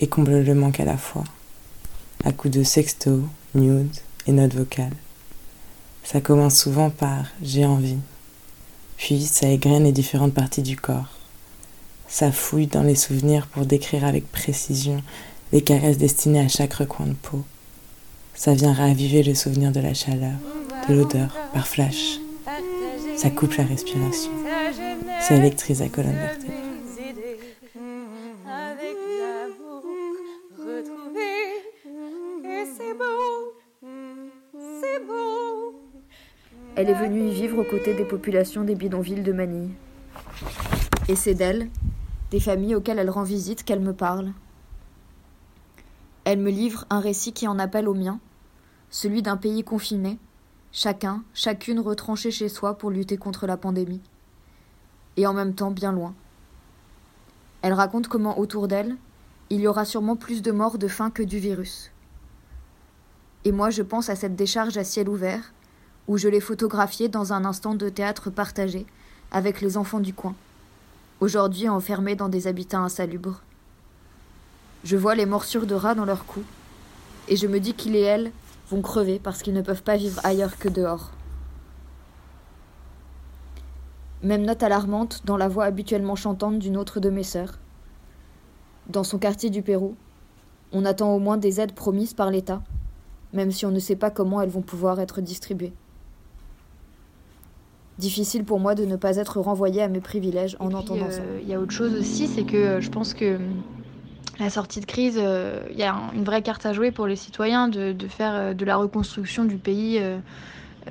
et 0.00 0.08
comble 0.08 0.40
le 0.40 0.54
manque 0.54 0.80
à 0.80 0.84
la 0.84 0.96
fois. 0.96 1.24
À 2.24 2.32
coups 2.32 2.54
de 2.54 2.62
sexto, 2.62 3.22
nude 3.54 3.96
et 4.26 4.32
notes 4.32 4.54
vocales. 4.54 4.96
Ça 6.02 6.20
commence 6.20 6.58
souvent 6.58 6.90
par 6.90 7.26
j'ai 7.42 7.64
envie. 7.64 7.98
Puis 8.96 9.22
ça 9.22 9.48
égrène 9.48 9.84
les 9.84 9.92
différentes 9.92 10.34
parties 10.34 10.62
du 10.62 10.76
corps. 10.76 11.18
Ça 12.08 12.32
fouille 12.32 12.66
dans 12.66 12.82
les 12.82 12.94
souvenirs 12.94 13.46
pour 13.48 13.66
décrire 13.66 14.04
avec 14.04 14.30
précision 14.30 15.02
les 15.52 15.62
caresses 15.62 15.98
destinées 15.98 16.40
à 16.40 16.48
chaque 16.48 16.74
recoin 16.74 17.06
de 17.06 17.14
peau. 17.14 17.44
Ça 18.34 18.54
vient 18.54 18.72
raviver 18.72 19.22
le 19.22 19.34
souvenir 19.34 19.72
de 19.72 19.80
la 19.80 19.94
chaleur, 19.94 20.34
de 20.88 20.94
l'odeur, 20.94 21.36
par 21.52 21.66
flash. 21.66 22.18
Ça 23.16 23.30
coupe 23.30 23.54
la 23.54 23.64
respiration. 23.64 24.32
Ça 25.20 25.36
électrise 25.36 25.80
la 25.80 25.88
colonne 25.88 26.16
vertébrale. 26.16 26.60
Avec 28.46 28.96
l'amour 29.20 29.82
retrouvé, 30.58 31.34
et 32.44 32.64
c'est 32.76 32.94
beau, 32.98 33.54
c'est 34.80 35.06
beau. 35.06 35.74
Elle 36.84 36.90
est 36.90 37.00
venue 37.00 37.28
y 37.28 37.32
vivre 37.32 37.60
aux 37.60 37.64
côtés 37.64 37.94
des 37.94 38.04
populations 38.04 38.62
des 38.62 38.74
bidonvilles 38.74 39.22
de 39.22 39.32
Manille. 39.32 39.70
Et 41.08 41.16
c'est 41.16 41.32
d'elle, 41.32 41.70
des 42.30 42.40
familles 42.40 42.74
auxquelles 42.74 42.98
elle 42.98 43.08
rend 43.08 43.22
visite, 43.22 43.64
qu'elle 43.64 43.80
me 43.80 43.94
parle. 43.94 44.34
Elle 46.24 46.40
me 46.40 46.50
livre 46.50 46.84
un 46.90 47.00
récit 47.00 47.32
qui 47.32 47.48
en 47.48 47.58
appelle 47.58 47.88
au 47.88 47.94
mien, 47.94 48.20
celui 48.90 49.22
d'un 49.22 49.38
pays 49.38 49.64
confiné, 49.64 50.18
chacun, 50.72 51.24
chacune 51.32 51.80
retranché 51.80 52.30
chez 52.30 52.50
soi 52.50 52.76
pour 52.76 52.90
lutter 52.90 53.16
contre 53.16 53.46
la 53.46 53.56
pandémie. 53.56 54.02
Et 55.16 55.26
en 55.26 55.32
même 55.32 55.54
temps 55.54 55.70
bien 55.70 55.90
loin. 55.90 56.14
Elle 57.62 57.72
raconte 57.72 58.08
comment 58.08 58.38
autour 58.38 58.68
d'elle, 58.68 58.94
il 59.48 59.60
y 59.62 59.66
aura 59.66 59.86
sûrement 59.86 60.16
plus 60.16 60.42
de 60.42 60.52
morts 60.52 60.76
de 60.76 60.88
faim 60.88 61.08
que 61.08 61.22
du 61.22 61.38
virus. 61.38 61.92
Et 63.46 63.52
moi 63.52 63.70
je 63.70 63.80
pense 63.80 64.10
à 64.10 64.16
cette 64.16 64.36
décharge 64.36 64.76
à 64.76 64.84
ciel 64.84 65.08
ouvert, 65.08 65.54
où 66.08 66.18
je 66.18 66.28
l'ai 66.28 66.40
photographiée 66.40 67.08
dans 67.08 67.32
un 67.32 67.44
instant 67.44 67.74
de 67.74 67.88
théâtre 67.88 68.30
partagé 68.30 68.86
avec 69.30 69.60
les 69.60 69.76
enfants 69.76 70.00
du 70.00 70.12
coin, 70.12 70.34
aujourd'hui 71.20 71.68
enfermés 71.68 72.16
dans 72.16 72.28
des 72.28 72.46
habitats 72.46 72.80
insalubres. 72.80 73.42
Je 74.84 74.96
vois 74.96 75.14
les 75.14 75.26
morsures 75.26 75.66
de 75.66 75.74
rats 75.74 75.94
dans 75.94 76.04
leurs 76.04 76.26
cou, 76.26 76.42
et 77.28 77.36
je 77.36 77.46
me 77.46 77.58
dis 77.58 77.74
qu'il 77.74 77.96
et 77.96 78.00
elle 78.00 78.32
vont 78.68 78.82
crever 78.82 79.18
parce 79.18 79.42
qu'ils 79.42 79.54
ne 79.54 79.62
peuvent 79.62 79.82
pas 79.82 79.96
vivre 79.96 80.20
ailleurs 80.24 80.58
que 80.58 80.68
dehors. 80.68 81.10
Même 84.22 84.44
note 84.44 84.62
alarmante 84.62 85.22
dans 85.24 85.36
la 85.36 85.48
voix 85.48 85.64
habituellement 85.64 86.16
chantante 86.16 86.58
d'une 86.58 86.76
autre 86.76 87.00
de 87.00 87.10
mes 87.10 87.22
sœurs. 87.22 87.58
Dans 88.88 89.04
son 89.04 89.18
quartier 89.18 89.50
du 89.50 89.62
Pérou, 89.62 89.96
on 90.72 90.84
attend 90.84 91.14
au 91.14 91.18
moins 91.18 91.36
des 91.36 91.60
aides 91.60 91.74
promises 91.74 92.14
par 92.14 92.30
l'État, 92.30 92.62
même 93.32 93.52
si 93.52 93.64
on 93.66 93.70
ne 93.70 93.78
sait 93.78 93.96
pas 93.96 94.10
comment 94.10 94.40
elles 94.40 94.50
vont 94.50 94.62
pouvoir 94.62 95.00
être 95.00 95.20
distribuées. 95.20 95.72
Difficile 97.98 98.44
pour 98.44 98.58
moi 98.58 98.74
de 98.74 98.84
ne 98.84 98.96
pas 98.96 99.16
être 99.16 99.40
renvoyée 99.40 99.80
à 99.82 99.88
mes 99.88 100.00
privilèges 100.00 100.56
en 100.58 100.66
entendant 100.74 101.10
ça. 101.10 101.22
Il 101.42 101.48
y 101.48 101.54
a 101.54 101.60
autre 101.60 101.72
chose 101.72 101.94
aussi, 101.94 102.26
c'est 102.26 102.44
que 102.44 102.56
euh, 102.56 102.80
je 102.80 102.90
pense 102.90 103.14
que 103.14 103.36
hum, 103.36 103.62
la 104.40 104.50
sortie 104.50 104.80
de 104.80 104.86
crise, 104.86 105.16
euh, 105.18 105.60
il 105.70 105.78
y 105.78 105.84
a 105.84 105.94
un- 105.94 106.12
une 106.12 106.24
vraie 106.24 106.42
carte 106.42 106.66
à 106.66 106.72
jouer 106.72 106.90
pour 106.90 107.06
les 107.06 107.14
citoyens 107.16 107.68
de, 107.68 107.92
de 107.92 108.08
faire 108.08 108.34
euh, 108.34 108.52
de 108.54 108.64
la 108.64 108.74
reconstruction 108.76 109.44
du 109.44 109.58
pays 109.58 109.98
euh, 110.00 110.18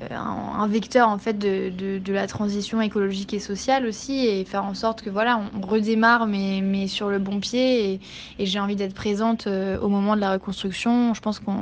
euh, 0.02 0.06
un, 0.16 0.60
un 0.60 0.66
vecteur 0.66 1.08
en 1.10 1.18
fait 1.18 1.34
de, 1.34 1.70
de- 1.70 1.98
de 1.98 2.12
la 2.14 2.26
transition 2.26 2.80
écologique 2.80 3.34
et 3.34 3.38
sociale 3.38 3.86
aussi 3.86 4.26
et 4.26 4.44
faire 4.46 4.64
en 4.64 4.74
sorte 4.74 5.02
que 5.02 5.10
voilà 5.10 5.40
on, 5.54 5.60
redémarre 5.66 6.26
mais, 6.26 6.60
mais 6.62 6.88
sur 6.88 7.10
le 7.10 7.18
bon 7.18 7.38
pied 7.40 7.92
et, 7.94 8.00
et 8.38 8.46
j'ai 8.46 8.60
envie 8.60 8.76
d'être 8.76 8.94
présente 8.94 9.46
euh, 9.46 9.78
au 9.80 9.88
moment 9.88 10.16
de 10.16 10.20
la 10.22 10.32
reconstruction. 10.32 11.12
Je 11.14 11.20
pense 11.20 11.38
qu'on 11.38 11.54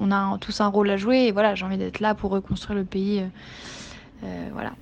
on 0.00 0.10
a 0.12 0.38
tous 0.40 0.60
un 0.60 0.66
rôle 0.68 0.90
à 0.90 0.96
jouer 0.96 1.26
et 1.28 1.32
voilà 1.32 1.54
j'ai 1.54 1.64
envie 1.64 1.78
d'être 1.78 2.00
là 2.00 2.14
pour 2.14 2.30
reconstruire 2.32 2.76
le 2.78 2.84
pays. 2.84 3.20
euh, 3.20 3.26
euh, 4.24 4.48
voilà. 4.52 4.72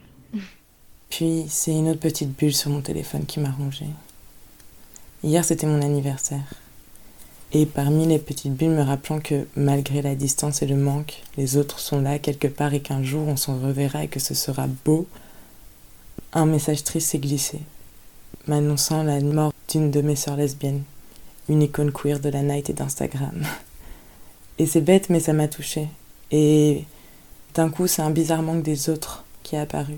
Puis, 1.16 1.46
c'est 1.48 1.72
une 1.72 1.88
autre 1.88 2.00
petite 2.00 2.36
bulle 2.36 2.52
sur 2.52 2.70
mon 2.70 2.82
téléphone 2.82 3.24
qui 3.24 3.40
m'a 3.40 3.50
rongée. 3.50 3.88
Hier, 5.24 5.42
c'était 5.46 5.66
mon 5.66 5.80
anniversaire. 5.80 6.44
Et 7.52 7.64
parmi 7.64 8.06
les 8.06 8.18
petites 8.18 8.52
bulles 8.52 8.76
me 8.76 8.82
rappelant 8.82 9.20
que, 9.20 9.46
malgré 9.56 10.02
la 10.02 10.14
distance 10.14 10.60
et 10.60 10.66
le 10.66 10.76
manque, 10.76 11.22
les 11.38 11.56
autres 11.56 11.78
sont 11.78 12.02
là 12.02 12.18
quelque 12.18 12.48
part 12.48 12.74
et 12.74 12.80
qu'un 12.80 13.02
jour 13.02 13.26
on 13.28 13.36
s'en 13.36 13.58
reverra 13.58 14.04
et 14.04 14.08
que 14.08 14.20
ce 14.20 14.34
sera 14.34 14.66
beau, 14.84 15.06
un 16.34 16.44
message 16.44 16.84
triste 16.84 17.08
s'est 17.08 17.18
glissé, 17.18 17.60
m'annonçant 18.46 19.02
la 19.02 19.18
mort 19.20 19.54
d'une 19.70 19.90
de 19.90 20.02
mes 20.02 20.16
sœurs 20.16 20.36
lesbiennes, 20.36 20.82
une 21.48 21.62
icône 21.62 21.92
queer 21.92 22.20
de 22.20 22.28
la 22.28 22.42
night 22.42 22.68
et 22.68 22.74
d'Instagram. 22.74 23.42
Et 24.58 24.66
c'est 24.66 24.82
bête, 24.82 25.08
mais 25.08 25.20
ça 25.20 25.32
m'a 25.32 25.48
touchée. 25.48 25.88
Et 26.30 26.84
d'un 27.54 27.70
coup, 27.70 27.86
c'est 27.86 28.02
un 28.02 28.10
bizarre 28.10 28.42
manque 28.42 28.62
des 28.62 28.90
autres 28.90 29.24
qui 29.42 29.56
est 29.56 29.60
apparu. 29.60 29.96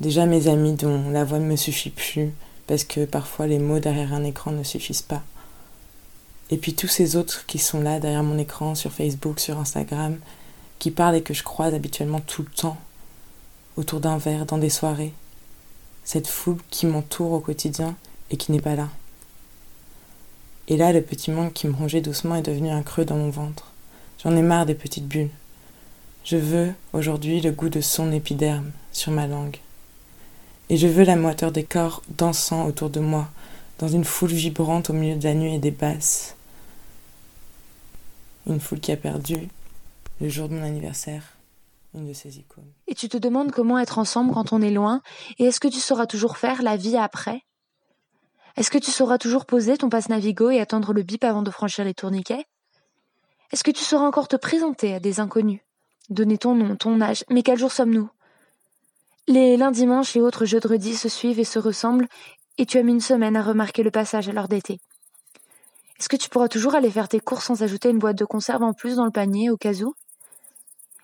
Déjà 0.00 0.26
mes 0.26 0.48
amis 0.48 0.74
dont 0.74 1.10
la 1.10 1.24
voix 1.24 1.38
ne 1.38 1.46
me 1.46 1.56
suffit 1.56 1.90
plus, 1.90 2.32
parce 2.66 2.84
que 2.84 3.04
parfois 3.04 3.46
les 3.46 3.58
mots 3.58 3.78
derrière 3.78 4.12
un 4.12 4.24
écran 4.24 4.50
ne 4.50 4.62
suffisent 4.62 5.02
pas. 5.02 5.22
Et 6.50 6.56
puis 6.56 6.74
tous 6.74 6.88
ces 6.88 7.16
autres 7.16 7.46
qui 7.46 7.58
sont 7.58 7.80
là 7.80 8.00
derrière 8.00 8.22
mon 8.22 8.38
écran, 8.38 8.74
sur 8.74 8.92
Facebook, 8.92 9.40
sur 9.40 9.58
Instagram, 9.58 10.18
qui 10.78 10.90
parlent 10.90 11.16
et 11.16 11.22
que 11.22 11.34
je 11.34 11.42
croise 11.42 11.74
habituellement 11.74 12.20
tout 12.20 12.42
le 12.42 12.50
temps, 12.50 12.76
autour 13.76 14.00
d'un 14.00 14.18
verre, 14.18 14.46
dans 14.46 14.58
des 14.58 14.70
soirées. 14.70 15.14
Cette 16.04 16.28
foule 16.28 16.58
qui 16.70 16.86
m'entoure 16.86 17.32
au 17.32 17.40
quotidien 17.40 17.96
et 18.30 18.36
qui 18.36 18.52
n'est 18.52 18.60
pas 18.60 18.74
là. 18.76 18.88
Et 20.68 20.76
là, 20.76 20.92
le 20.92 21.02
petit 21.02 21.30
manque 21.30 21.52
qui 21.52 21.66
me 21.66 21.74
rongeait 21.74 22.00
doucement 22.00 22.36
est 22.36 22.42
devenu 22.42 22.70
un 22.70 22.82
creux 22.82 23.04
dans 23.04 23.16
mon 23.16 23.30
ventre. 23.30 23.72
J'en 24.22 24.36
ai 24.36 24.42
marre 24.42 24.66
des 24.66 24.74
petites 24.74 25.06
bulles. 25.06 25.30
Je 26.24 26.36
veux, 26.36 26.72
aujourd'hui, 26.92 27.40
le 27.40 27.52
goût 27.52 27.68
de 27.68 27.80
son 27.80 28.12
épiderme 28.12 28.70
sur 28.92 29.12
ma 29.12 29.26
langue. 29.26 29.58
Et 30.70 30.76
je 30.76 30.86
veux 30.86 31.04
la 31.04 31.16
moiteur 31.16 31.52
des 31.52 31.64
corps 31.64 32.02
dansant 32.08 32.66
autour 32.66 32.90
de 32.90 33.00
moi, 33.00 33.28
dans 33.78 33.88
une 33.88 34.04
foule 34.04 34.32
vibrante 34.32 34.90
au 34.90 34.92
milieu 34.94 35.16
de 35.16 35.24
la 35.24 35.34
nuit 35.34 35.54
et 35.54 35.58
des 35.58 35.70
basses. 35.70 36.36
Une 38.46 38.60
foule 38.60 38.80
qui 38.80 38.92
a 38.92 38.96
perdu, 38.96 39.48
le 40.20 40.28
jour 40.28 40.48
de 40.48 40.54
mon 40.54 40.62
anniversaire, 40.62 41.22
une 41.94 42.08
de 42.08 42.12
ses 42.12 42.38
icônes. 42.38 42.70
Et 42.86 42.94
tu 42.94 43.08
te 43.08 43.16
demandes 43.16 43.52
comment 43.52 43.78
être 43.78 43.98
ensemble 43.98 44.32
quand 44.32 44.52
on 44.52 44.62
est 44.62 44.70
loin, 44.70 45.02
et 45.38 45.44
est-ce 45.44 45.60
que 45.60 45.68
tu 45.68 45.80
sauras 45.80 46.06
toujours 46.06 46.38
faire 46.38 46.62
la 46.62 46.76
vie 46.76 46.96
après? 46.96 47.42
Est-ce 48.56 48.70
que 48.70 48.78
tu 48.78 48.90
sauras 48.90 49.18
toujours 49.18 49.46
poser 49.46 49.76
ton 49.76 49.88
passe 49.88 50.08
Navigo 50.08 50.50
et 50.50 50.60
attendre 50.60 50.92
le 50.92 51.02
bip 51.02 51.24
avant 51.24 51.42
de 51.42 51.50
franchir 51.50 51.84
les 51.84 51.94
tourniquets? 51.94 52.46
Est-ce 53.52 53.64
que 53.64 53.70
tu 53.70 53.82
sauras 53.82 54.06
encore 54.06 54.28
te 54.28 54.36
présenter 54.36 54.94
à 54.94 55.00
des 55.00 55.20
inconnus? 55.20 55.60
Donner 56.08 56.38
ton 56.38 56.54
nom, 56.54 56.76
ton 56.76 57.00
âge, 57.00 57.24
mais 57.30 57.42
quel 57.42 57.58
jour 57.58 57.72
sommes-nous? 57.72 58.10
Les 59.26 59.56
lundis, 59.56 59.80
dimanches 59.80 60.16
et 60.16 60.20
autres 60.20 60.44
jeudredis 60.44 60.96
se 60.96 61.08
suivent 61.08 61.40
et 61.40 61.44
se 61.44 61.58
ressemblent, 61.58 62.08
et 62.58 62.66
tu 62.66 62.76
as 62.76 62.82
mis 62.82 62.92
une 62.92 63.00
semaine 63.00 63.36
à 63.36 63.42
remarquer 63.42 63.82
le 63.82 63.90
passage 63.90 64.28
à 64.28 64.32
l'heure 64.32 64.48
d'été. 64.48 64.80
Est-ce 65.98 66.10
que 66.10 66.16
tu 66.16 66.28
pourras 66.28 66.48
toujours 66.48 66.74
aller 66.74 66.90
faire 66.90 67.08
tes 67.08 67.20
courses 67.20 67.46
sans 67.46 67.62
ajouter 67.62 67.88
une 67.88 67.98
boîte 67.98 68.18
de 68.18 68.26
conserve 68.26 68.62
en 68.62 68.74
plus 68.74 68.96
dans 68.96 69.06
le 69.06 69.10
panier 69.10 69.48
au 69.48 69.56
cas 69.56 69.72
où? 69.80 69.94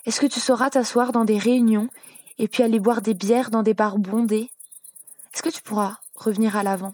Est-ce 0.05 0.21
que 0.21 0.27
tu 0.27 0.39
sauras 0.39 0.69
t'asseoir 0.69 1.13
dans 1.13 1.25
des 1.25 1.39
réunions 1.39 1.89
et 2.37 2.47
puis 2.47 2.63
aller 2.63 2.79
boire 2.79 3.01
des 3.01 3.15
bières 3.15 3.51
dans 3.51 3.63
des 3.63 3.75
bars 3.75 3.99
bondés? 3.99 4.51
Est-ce 5.33 5.43
que 5.43 5.49
tu 5.49 5.63
pourras 5.63 5.97
revenir 6.15 6.57
à 6.57 6.63
l'avant? 6.63 6.93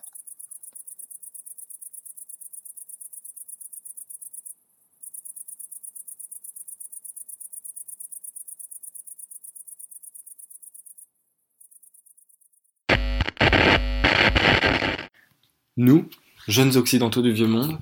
Nous, 15.78 16.08
jeunes 16.48 16.74
occidentaux 16.78 17.20
du 17.20 17.32
vieux 17.32 17.46
monde, 17.46 17.78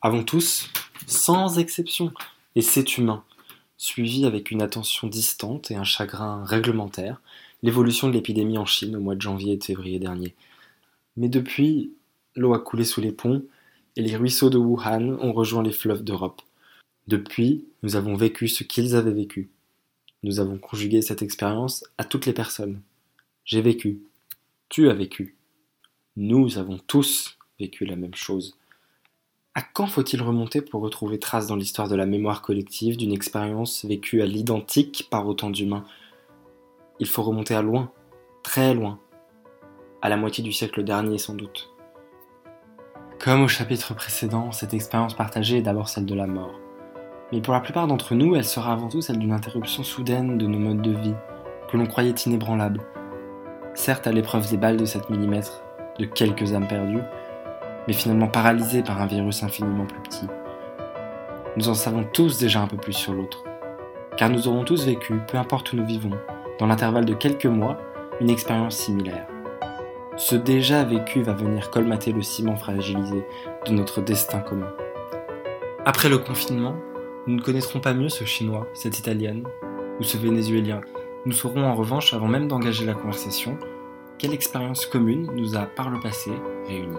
avons 0.00 0.22
tous, 0.22 0.70
sans 1.08 1.58
exception, 1.58 2.12
et 2.54 2.62
c'est 2.62 2.98
humain, 2.98 3.24
suivi 3.78 4.26
avec 4.26 4.52
une 4.52 4.62
attention 4.62 5.08
distante 5.08 5.72
et 5.72 5.74
un 5.74 5.82
chagrin 5.82 6.44
réglementaire 6.44 7.20
l'évolution 7.64 8.06
de 8.06 8.12
l'épidémie 8.12 8.58
en 8.58 8.64
Chine 8.64 8.94
au 8.94 9.00
mois 9.00 9.16
de 9.16 9.20
janvier 9.20 9.54
et 9.54 9.56
de 9.56 9.64
février 9.64 9.98
dernier. 9.98 10.36
Mais 11.16 11.28
depuis, 11.28 11.92
l'eau 12.36 12.54
a 12.54 12.60
coulé 12.60 12.84
sous 12.84 13.00
les 13.00 13.10
ponts 13.10 13.42
et 13.96 14.02
les 14.02 14.16
ruisseaux 14.16 14.50
de 14.50 14.58
Wuhan 14.58 15.18
ont 15.20 15.32
rejoint 15.32 15.64
les 15.64 15.72
fleuves 15.72 16.04
d'Europe. 16.04 16.42
Depuis, 17.08 17.64
nous 17.82 17.96
avons 17.96 18.14
vécu 18.14 18.46
ce 18.46 18.62
qu'ils 18.62 18.94
avaient 18.94 19.10
vécu. 19.10 19.50
Nous 20.22 20.38
avons 20.38 20.58
conjugué 20.58 21.02
cette 21.02 21.22
expérience 21.22 21.84
à 21.98 22.04
toutes 22.04 22.26
les 22.26 22.32
personnes. 22.32 22.80
J'ai 23.44 23.62
vécu. 23.62 24.00
Tu 24.68 24.88
as 24.88 24.94
vécu. 24.94 25.34
Nous 26.18 26.58
avons 26.58 26.76
tous 26.76 27.38
vécu 27.58 27.86
la 27.86 27.96
même 27.96 28.14
chose. 28.14 28.58
À 29.54 29.62
quand 29.62 29.86
faut-il 29.86 30.20
remonter 30.20 30.60
pour 30.60 30.82
retrouver 30.82 31.18
trace 31.18 31.46
dans 31.46 31.56
l'histoire 31.56 31.88
de 31.88 31.96
la 31.96 32.04
mémoire 32.04 32.42
collective 32.42 32.98
d'une 32.98 33.14
expérience 33.14 33.86
vécue 33.86 34.20
à 34.20 34.26
l'identique 34.26 35.08
par 35.10 35.26
autant 35.26 35.48
d'humains? 35.48 35.86
Il 37.00 37.06
faut 37.06 37.22
remonter 37.22 37.54
à 37.54 37.62
loin, 37.62 37.90
très 38.42 38.74
loin, 38.74 39.00
à 40.02 40.10
la 40.10 40.18
moitié 40.18 40.44
du 40.44 40.52
siècle 40.52 40.84
dernier 40.84 41.16
sans 41.16 41.34
doute. 41.34 41.70
Comme 43.18 43.44
au 43.44 43.48
chapitre 43.48 43.94
précédent, 43.94 44.52
cette 44.52 44.74
expérience 44.74 45.14
partagée 45.14 45.58
est 45.58 45.62
d'abord 45.62 45.88
celle 45.88 46.04
de 46.04 46.14
la 46.14 46.26
mort. 46.26 46.60
Mais 47.32 47.40
pour 47.40 47.54
la 47.54 47.60
plupart 47.60 47.86
d'entre 47.86 48.14
nous, 48.14 48.36
elle 48.36 48.44
sera 48.44 48.74
avant 48.74 48.90
tout 48.90 49.00
celle 49.00 49.18
d'une 49.18 49.32
interruption 49.32 49.82
soudaine 49.82 50.36
de 50.36 50.46
nos 50.46 50.58
modes 50.58 50.82
de 50.82 50.92
vie, 50.92 51.14
que 51.70 51.78
l'on 51.78 51.86
croyait 51.86 52.10
inébranlables. 52.10 52.84
Certes 53.72 54.06
à 54.06 54.12
l'épreuve 54.12 54.50
des 54.50 54.58
balles 54.58 54.76
de 54.76 54.84
7 54.84 55.08
mm, 55.08 55.40
de 55.98 56.04
quelques 56.04 56.54
âmes 56.54 56.68
perdues, 56.68 57.02
mais 57.86 57.92
finalement 57.92 58.28
paralysées 58.28 58.82
par 58.82 59.00
un 59.00 59.06
virus 59.06 59.42
infiniment 59.42 59.86
plus 59.86 60.00
petit. 60.00 60.26
Nous 61.56 61.68
en 61.68 61.74
savons 61.74 62.04
tous 62.12 62.38
déjà 62.38 62.60
un 62.60 62.66
peu 62.66 62.76
plus 62.76 62.92
sur 62.92 63.12
l'autre, 63.12 63.44
car 64.16 64.30
nous 64.30 64.48
aurons 64.48 64.64
tous 64.64 64.86
vécu, 64.86 65.20
peu 65.26 65.38
importe 65.38 65.72
où 65.72 65.76
nous 65.76 65.86
vivons, 65.86 66.12
dans 66.58 66.66
l'intervalle 66.66 67.04
de 67.04 67.14
quelques 67.14 67.46
mois, 67.46 67.78
une 68.20 68.30
expérience 68.30 68.76
similaire. 68.76 69.26
Ce 70.16 70.36
déjà 70.36 70.84
vécu 70.84 71.22
va 71.22 71.32
venir 71.32 71.70
colmater 71.70 72.12
le 72.12 72.22
ciment 72.22 72.56
fragilisé 72.56 73.24
de 73.66 73.72
notre 73.72 74.00
destin 74.00 74.40
commun. 74.40 74.72
Après 75.84 76.08
le 76.08 76.18
confinement, 76.18 76.76
nous 77.26 77.36
ne 77.36 77.40
connaîtrons 77.42 77.80
pas 77.80 77.94
mieux 77.94 78.08
ce 78.08 78.24
Chinois, 78.24 78.66
cette 78.74 78.98
Italienne 78.98 79.44
ou 79.98 80.02
ce 80.02 80.16
Vénézuélien. 80.16 80.80
Nous 81.24 81.32
saurons 81.32 81.64
en 81.64 81.74
revanche, 81.74 82.14
avant 82.14 82.28
même 82.28 82.48
d'engager 82.48 82.84
la 82.84 82.94
conversation, 82.94 83.58
quelle 84.18 84.34
expérience 84.34 84.86
commune 84.86 85.30
nous 85.34 85.56
a 85.56 85.66
par 85.66 85.90
le 85.90 86.00
passé 86.00 86.30
réunis? 86.66 86.96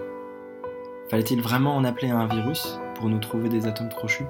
Fallait-il 1.08 1.40
vraiment 1.42 1.76
en 1.76 1.84
appeler 1.84 2.10
à 2.10 2.16
un 2.16 2.26
virus 2.26 2.78
pour 2.94 3.08
nous 3.08 3.18
trouver 3.18 3.48
des 3.48 3.66
atomes 3.66 3.90
crochus 3.90 4.26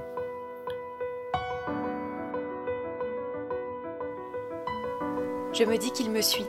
Je 5.53 5.65
me 5.65 5.77
dis 5.77 5.93
qu'il 5.93 6.11
me 6.11 6.21
suit. 6.21 6.47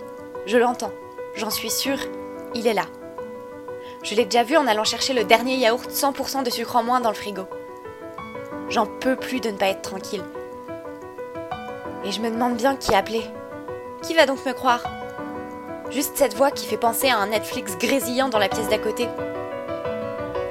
Je 0.48 0.58
l'entends. 0.58 0.92
J'en 1.36 1.52
suis 1.52 1.70
sûre, 1.70 2.00
il 2.56 2.66
est 2.66 2.74
là. 2.74 2.86
Je 4.04 4.16
l'ai 4.16 4.26
déjà 4.26 4.44
vu 4.44 4.58
en 4.58 4.66
allant 4.66 4.84
chercher 4.84 5.14
le 5.14 5.24
dernier 5.24 5.58
yaourt 5.58 5.90
100% 5.90 6.44
de 6.44 6.50
sucre 6.50 6.76
en 6.76 6.84
moins 6.84 7.02
dans 7.02 7.10
le 7.10 7.16
frigo. 7.16 7.44
J'en 8.70 8.88
peux 8.88 9.16
plus 9.16 9.40
de 9.40 9.50
ne 9.50 9.58
pas 9.58 9.68
être 9.68 9.84
tranquille. 9.84 10.24
Et 12.04 12.12
je 12.12 12.22
me 12.22 12.32
demande 12.32 12.58
bien 12.58 12.76
qui 12.76 12.96
appeler. 12.96 13.22
Qui 14.02 14.16
va 14.16 14.26
donc 14.26 14.44
me 14.46 14.54
croire? 14.54 14.84
Juste 15.96 16.18
cette 16.18 16.36
voix 16.36 16.52
qui 16.52 16.66
fait 16.66 16.76
penser 16.76 17.08
à 17.08 17.16
un 17.20 17.28
Netflix 17.28 17.78
grésillant 17.78 18.28
dans 18.28 18.38
la 18.38 18.50
pièce 18.50 18.68
d'à 18.68 18.78
côté. 18.78 19.08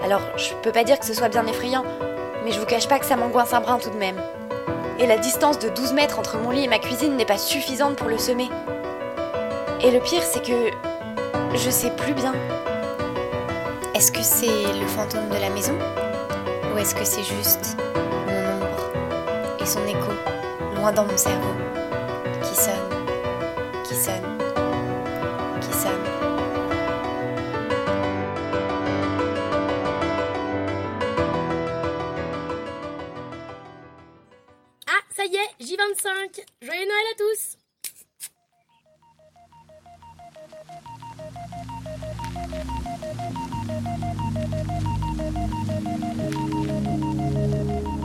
Alors, 0.02 0.22
je 0.38 0.54
peux 0.62 0.72
pas 0.72 0.84
dire 0.84 0.98
que 0.98 1.04
ce 1.04 1.12
soit 1.12 1.28
bien 1.28 1.46
effrayant, 1.46 1.84
mais 2.42 2.50
je 2.50 2.58
vous 2.58 2.64
cache 2.64 2.88
pas 2.88 2.98
que 2.98 3.04
ça 3.04 3.14
m'angoisse 3.14 3.52
un 3.52 3.60
brin 3.60 3.76
tout 3.76 3.90
de 3.90 3.98
même. 3.98 4.16
Et 4.98 5.06
la 5.06 5.18
distance 5.18 5.58
de 5.58 5.68
12 5.68 5.92
mètres 5.92 6.18
entre 6.18 6.38
mon 6.38 6.48
lit 6.48 6.64
et 6.64 6.66
ma 6.66 6.78
cuisine 6.78 7.18
n'est 7.18 7.26
pas 7.26 7.36
suffisante 7.36 7.96
pour 7.96 8.08
le 8.08 8.16
semer. 8.16 8.48
Et 9.82 9.90
le 9.90 10.00
pire, 10.00 10.22
c'est 10.22 10.42
que 10.42 10.70
je 11.54 11.68
sais 11.68 11.90
plus 11.90 12.14
bien. 12.14 12.32
Est-ce 13.94 14.12
que 14.12 14.22
c'est 14.22 14.46
le 14.46 14.86
fantôme 14.86 15.28
de 15.28 15.36
la 15.36 15.50
maison? 15.50 15.76
Ou 16.72 16.78
est-ce 16.78 16.94
que 16.94 17.04
c'est 17.04 17.22
juste 17.22 17.76
mon 18.26 18.56
ombre 18.56 19.60
et 19.60 19.66
son 19.66 19.86
écho, 19.86 20.10
loin 20.76 20.90
dans 20.90 21.04
mon 21.04 21.18
cerveau, 21.18 21.52
Thank 43.34 43.58
you. 47.98 48.03